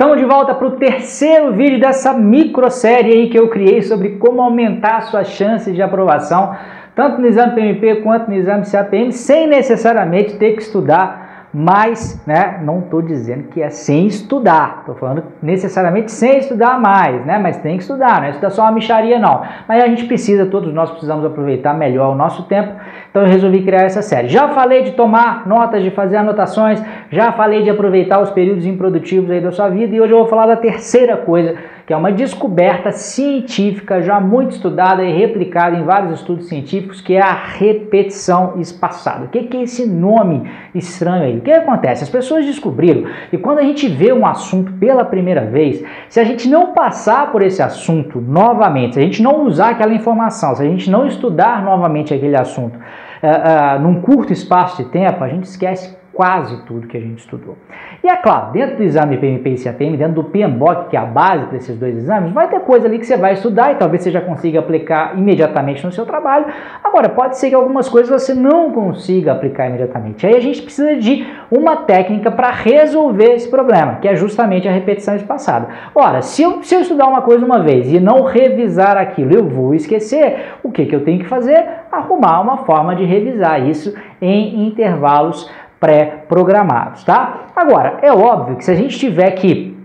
[0.00, 4.40] Estamos de volta para o terceiro vídeo dessa microsérie aí que eu criei sobre como
[4.40, 6.56] aumentar suas chances de aprovação,
[6.94, 12.60] tanto no exame PMP quanto no exame CAPM, sem necessariamente ter que estudar mas né,
[12.62, 17.56] não estou dizendo que é sem estudar, estou falando necessariamente sem estudar mais, né, mas
[17.56, 20.72] tem que estudar, não é estudar só uma micharia não, mas a gente precisa, todos
[20.72, 22.72] nós precisamos aproveitar melhor o nosso tempo,
[23.10, 24.28] então eu resolvi criar essa série.
[24.28, 26.80] Já falei de tomar notas, de fazer anotações,
[27.10, 29.94] já falei de aproveitar os períodos improdutivos aí da sua vida.
[29.94, 31.56] E hoje eu vou falar da terceira coisa
[31.90, 37.14] que é uma descoberta científica já muito estudada e replicada em vários estudos científicos, que
[37.14, 39.24] é a repetição espaçada.
[39.24, 41.38] O que é esse nome estranho aí?
[41.38, 42.04] O que acontece?
[42.04, 46.22] As pessoas descobriram que quando a gente vê um assunto pela primeira vez, se a
[46.22, 50.62] gente não passar por esse assunto novamente, se a gente não usar aquela informação, se
[50.62, 55.28] a gente não estudar novamente aquele assunto uh, uh, num curto espaço de tempo, a
[55.28, 57.56] gente esquece quase tudo que a gente estudou.
[58.02, 61.04] E é claro, dentro do exame PMP e CAPM, dentro do PMBOK, que é a
[61.04, 64.02] base para esses dois exames, vai ter coisa ali que você vai estudar e talvez
[64.02, 66.46] você já consiga aplicar imediatamente no seu trabalho.
[66.82, 70.26] Agora, pode ser que algumas coisas você não consiga aplicar imediatamente.
[70.26, 74.72] Aí a gente precisa de uma técnica para resolver esse problema, que é justamente a
[74.72, 75.68] repetição espaçada.
[75.94, 79.48] Ora, se eu, se eu estudar uma coisa uma vez e não revisar aquilo, eu
[79.48, 80.54] vou esquecer.
[80.62, 81.64] O que, que eu tenho que fazer?
[81.92, 85.50] Arrumar uma forma de revisar isso em intervalos
[85.80, 87.46] pré-programados, tá?
[87.56, 89.80] Agora, é óbvio que se a gente tiver que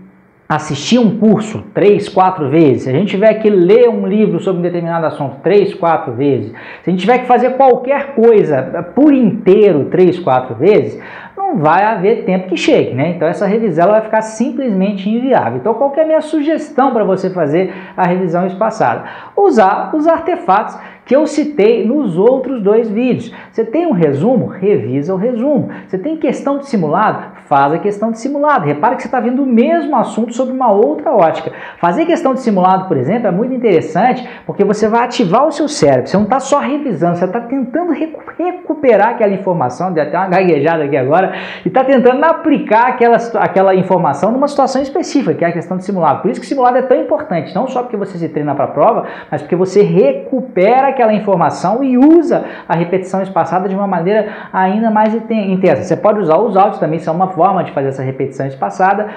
[0.48, 4.60] assistir um curso três, quatro vezes, se a gente tiver que ler um livro sobre
[4.60, 6.52] um determinado assunto três, quatro vezes,
[6.84, 8.62] se a gente tiver que fazer qualquer coisa
[8.94, 11.02] por inteiro três, quatro vezes,
[11.36, 13.10] não vai haver tempo que chegue, né?
[13.10, 15.58] Então essa revisão vai ficar simplesmente inviável.
[15.58, 19.04] Então qual é a minha sugestão para você fazer a revisão espaçada?
[19.36, 23.32] Usar os artefatos que eu citei nos outros dois vídeos.
[23.52, 24.46] Você tem um resumo?
[24.46, 25.70] Revisa o resumo.
[25.86, 27.36] Você tem questão de simulado?
[27.46, 28.66] Faz a questão de simulado.
[28.66, 31.52] Repare que você está vendo o mesmo assunto sobre uma outra ótica.
[31.78, 35.68] Fazer questão de simulado, por exemplo, é muito interessante porque você vai ativar o seu
[35.68, 36.08] cérebro.
[36.08, 40.82] Você não está só revisando, você está tentando recuperar aquela informação, deu até uma gaguejada
[40.82, 41.34] aqui agora,
[41.64, 45.84] e está tentando aplicar aquela, aquela informação numa situação específica, que é a questão de
[45.84, 46.22] simulado.
[46.22, 48.68] Por isso que simulado é tão importante, não só porque você se treina para a
[48.68, 54.48] prova, mas porque você recupera aquela informação e usa a repetição espaçada de uma maneira
[54.52, 55.82] ainda mais intensa.
[55.82, 59.08] Você pode usar os áudios também, são uma forma de fazer essa repetição espaçada.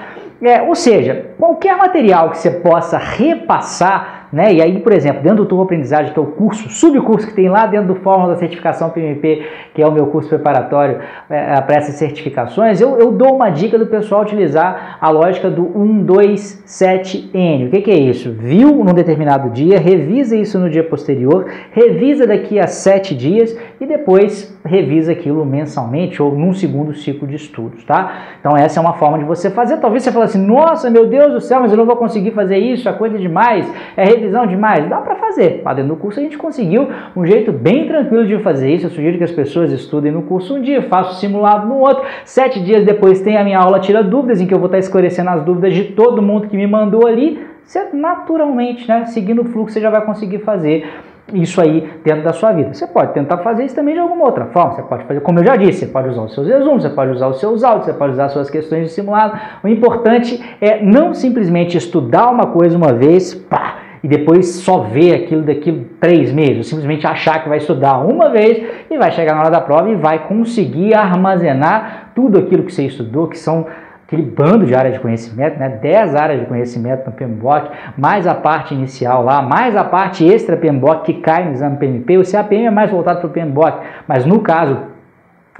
[0.42, 4.52] É, ou seja, qualquer material que você possa repassar né?
[4.52, 7.48] E aí, por exemplo, dentro do Turbo Aprendizagem, que é o curso, subcurso que tem
[7.48, 10.98] lá dentro do Fórmula da Certificação PMP, que é o meu curso preparatório
[11.28, 15.62] é, para essas certificações, eu, eu dou uma dica do pessoal utilizar a lógica do
[15.76, 17.66] 1, 2, 7, N.
[17.66, 18.32] O que, que é isso?
[18.32, 23.86] Viu num determinado dia, revisa isso no dia posterior, revisa daqui a 7 dias e
[23.86, 28.36] depois revisa aquilo mensalmente ou num segundo ciclo de estudos, tá?
[28.38, 29.78] Então essa é uma forma de você fazer.
[29.78, 32.58] Talvez você fale assim, nossa, meu Deus do céu, mas eu não vou conseguir fazer
[32.58, 34.88] isso, a coisa é demais, é revisão demais.
[34.88, 35.62] Dá para fazer.
[35.64, 38.86] Lá dentro do curso a gente conseguiu um jeito bem tranquilo de fazer isso.
[38.86, 42.04] Eu sugiro que as pessoas estudem no curso um dia, faço simulado no outro.
[42.24, 45.30] Sete dias depois tem a minha aula Tira Dúvidas, em que eu vou estar esclarecendo
[45.30, 47.40] as dúvidas de todo mundo que me mandou ali.
[47.64, 50.86] Você naturalmente, né, seguindo o fluxo, você já vai conseguir fazer
[51.32, 52.74] isso aí dentro da sua vida.
[52.74, 54.74] Você pode tentar fazer isso também de alguma outra forma.
[54.74, 57.12] Você pode fazer, como eu já disse, você pode usar os seus resumos, você pode
[57.12, 59.38] usar os seus áudios, você pode usar as suas questões de simulado.
[59.62, 65.14] O importante é não simplesmente estudar uma coisa uma vez, pá, e depois só ver
[65.14, 69.40] aquilo daqui três meses, simplesmente achar que vai estudar uma vez e vai chegar na
[69.40, 73.66] hora da prova e vai conseguir armazenar tudo aquilo que você estudou, que são
[74.06, 75.68] aquele bando de áreas de conhecimento, né?
[75.68, 80.56] 10 áreas de conhecimento no PMBOK, mais a parte inicial lá, mais a parte extra
[80.56, 82.18] PMBOK que cai no exame PMP.
[82.18, 83.78] O CAPM é mais voltado para o PMBOK,
[84.08, 84.78] mas no caso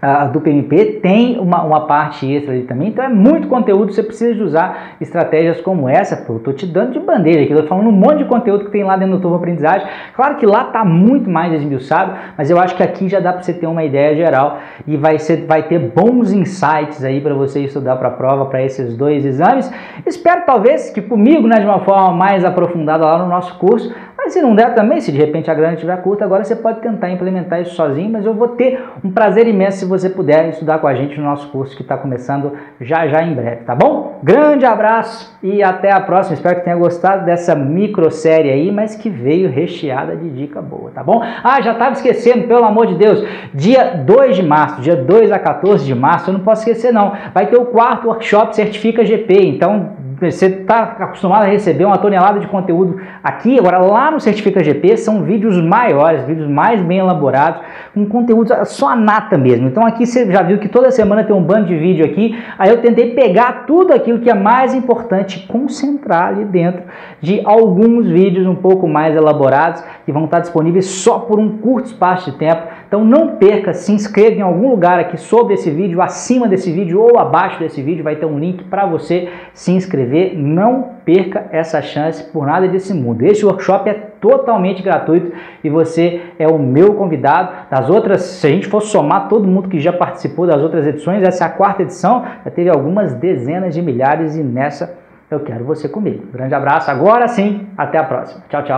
[0.01, 4.03] a do PMP tem uma, uma parte extra ali também, então é muito conteúdo, você
[4.03, 7.63] precisa de usar estratégias como essa, pô, eu tô te dando de bandeira aqui, eu
[7.63, 10.47] tô falando um monte de conteúdo que tem lá dentro do Turbo Aprendizagem, claro que
[10.47, 13.67] lá tá muito mais esmiuçado, mas eu acho que aqui já dá para você ter
[13.67, 18.09] uma ideia geral e vai, ser, vai ter bons insights aí para você estudar para
[18.09, 19.71] a prova, para esses dois exames,
[20.07, 23.95] espero talvez que comigo, né, de uma forma mais aprofundada lá no nosso curso,
[24.31, 26.81] mas se não der também, se de repente a grana estiver curta, agora você pode
[26.81, 30.79] tentar implementar isso sozinho, mas eu vou ter um prazer imenso se você puder estudar
[30.79, 34.21] com a gente no nosso curso que está começando já já em breve, tá bom?
[34.23, 36.35] Grande abraço e até a próxima.
[36.35, 40.93] Espero que tenha gostado dessa micro série aí, mas que veio recheada de dica boa,
[40.95, 41.21] tá bom?
[41.43, 45.41] Ah, já estava esquecendo, pelo amor de Deus, dia 2 de março, dia 2 a
[45.41, 49.35] 14 de março, eu não posso esquecer não, vai ter o quarto workshop Certifica GP,
[49.49, 54.63] então você está acostumado a receber uma tonelada de conteúdo aqui, agora lá no Certifica
[54.63, 57.63] GP são vídeos maiores, vídeos mais bem elaborados,
[57.95, 59.69] com conteúdo só a nata mesmo.
[59.69, 62.71] Então aqui você já viu que toda semana tem um bando de vídeo aqui, aí
[62.71, 66.83] eu tentei pegar tudo aquilo que é mais importante, concentrar ali dentro
[67.21, 71.87] de alguns vídeos um pouco mais elaborados que vão estar disponíveis só por um curto
[71.87, 72.63] espaço de tempo.
[72.91, 77.01] Então não perca, se inscreva em algum lugar aqui sobre esse vídeo, acima desse vídeo
[77.01, 80.37] ou abaixo desse vídeo vai ter um link para você se inscrever.
[80.37, 83.23] Não perca essa chance por nada desse mundo.
[83.23, 85.31] Este workshop é totalmente gratuito
[85.63, 87.53] e você é o meu convidado.
[87.71, 91.23] Das outras, se a gente for somar todo mundo que já participou das outras edições,
[91.23, 94.99] essa é a quarta edição, já teve algumas dezenas de milhares e nessa
[95.31, 96.27] eu quero você comigo.
[96.33, 98.43] Grande abraço, agora sim, até a próxima.
[98.49, 98.69] Tchau, tchau.